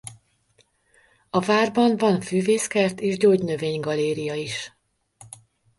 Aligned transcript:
A 1.29 1.39
várban 1.39 1.97
van 1.97 2.21
füvészkert 2.21 2.99
és 3.01 3.17
gyógynövény 3.17 3.79
galéria 3.79 4.33
is. 4.33 4.71